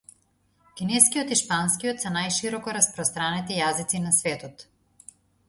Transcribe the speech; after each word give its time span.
Кинескиот 0.79 1.33
и 1.35 1.37
шпанскиот 1.41 2.01
се 2.05 2.13
најшироко 2.15 2.75
распостранети 2.79 3.61
јазици 3.61 4.03
на 4.09 4.17
светот. 4.23 4.67